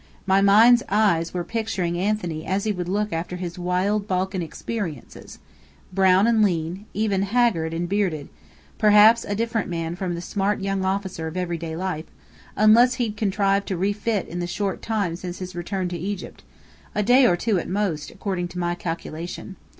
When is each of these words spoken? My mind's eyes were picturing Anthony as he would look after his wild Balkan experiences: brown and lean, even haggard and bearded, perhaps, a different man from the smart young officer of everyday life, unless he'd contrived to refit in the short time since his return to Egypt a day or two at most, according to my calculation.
My 0.25 0.41
mind's 0.41 0.81
eyes 0.89 1.31
were 1.31 1.43
picturing 1.43 1.95
Anthony 1.95 2.43
as 2.43 2.63
he 2.63 2.71
would 2.71 2.89
look 2.89 3.13
after 3.13 3.35
his 3.35 3.59
wild 3.59 4.07
Balkan 4.07 4.41
experiences: 4.41 5.37
brown 5.93 6.25
and 6.25 6.41
lean, 6.43 6.87
even 6.95 7.21
haggard 7.21 7.71
and 7.71 7.87
bearded, 7.87 8.27
perhaps, 8.79 9.23
a 9.23 9.35
different 9.35 9.69
man 9.69 9.95
from 9.95 10.15
the 10.15 10.21
smart 10.21 10.59
young 10.59 10.83
officer 10.83 11.27
of 11.27 11.37
everyday 11.37 11.75
life, 11.75 12.05
unless 12.55 12.95
he'd 12.95 13.15
contrived 13.15 13.67
to 13.67 13.77
refit 13.77 14.27
in 14.27 14.39
the 14.39 14.47
short 14.47 14.81
time 14.81 15.15
since 15.17 15.37
his 15.37 15.53
return 15.55 15.87
to 15.89 15.99
Egypt 15.99 16.43
a 16.95 17.03
day 17.03 17.27
or 17.27 17.37
two 17.37 17.59
at 17.59 17.69
most, 17.69 18.09
according 18.09 18.47
to 18.47 18.57
my 18.57 18.73
calculation. 18.73 19.55